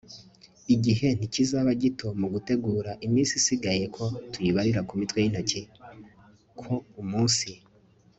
igihe 0.73 1.07
ntikizaba 1.17 1.71
gito 1.83 2.07
mu 2.19 2.27
gutegura, 2.33 2.91
iminsi 3.05 3.33
isigaye 3.41 3.85
ko 3.95 4.03
tuyibarira 4.31 4.81
ku 4.87 4.93
mitwe 4.99 5.17
y'intoki? 5.23 5.61
ko 6.59 6.73
umunsi 7.01 7.49